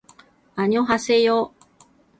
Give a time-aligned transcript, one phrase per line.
[0.55, 1.53] あにょはせよ